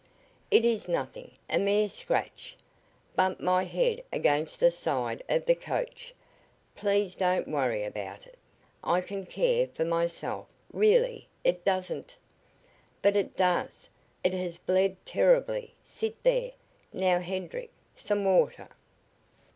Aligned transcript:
"It 0.49 0.65
is 0.65 0.87
nothing 0.89 1.29
a 1.47 1.59
mere 1.59 1.87
scratch. 1.87 2.57
Bumped 3.15 3.39
my 3.39 3.65
head 3.65 4.01
against 4.11 4.59
the 4.59 4.71
side 4.71 5.23
of 5.29 5.45
the 5.45 5.53
coach. 5.53 6.15
Please 6.75 7.13
don't 7.15 7.47
worry 7.47 7.83
about 7.83 8.25
it; 8.25 8.39
I 8.83 9.01
can 9.01 9.27
care 9.27 9.67
for 9.67 9.85
myself. 9.85 10.47
Really, 10.73 11.27
it 11.43 11.63
doesn't" 11.63 12.15
"But 13.03 13.15
it 13.15 13.35
does! 13.37 13.89
It 14.23 14.33
has 14.33 14.57
bled 14.57 14.97
terribly. 15.05 15.75
Sit 15.83 16.23
there! 16.23 16.53
Now, 16.91 17.19
Hedrick, 17.19 17.69
some 17.95 18.25
water." 18.25 18.69